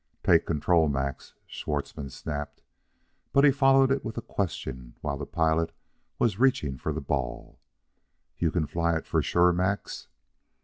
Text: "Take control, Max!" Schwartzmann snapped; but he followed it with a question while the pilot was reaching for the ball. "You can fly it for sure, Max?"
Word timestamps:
"Take 0.23 0.47
control, 0.47 0.89
Max!" 0.89 1.35
Schwartzmann 1.45 2.09
snapped; 2.09 2.63
but 3.33 3.43
he 3.43 3.51
followed 3.51 3.91
it 3.91 4.03
with 4.03 4.17
a 4.17 4.23
question 4.23 4.95
while 5.01 5.15
the 5.19 5.27
pilot 5.27 5.73
was 6.17 6.39
reaching 6.39 6.75
for 6.75 6.91
the 6.91 7.01
ball. 7.01 7.59
"You 8.39 8.49
can 8.49 8.65
fly 8.65 8.95
it 8.97 9.05
for 9.05 9.21
sure, 9.21 9.53
Max?" 9.53 10.07